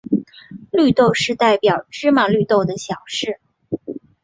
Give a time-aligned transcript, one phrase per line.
[0.71, 3.39] 绿豆是代表芝麻绿豆的小事。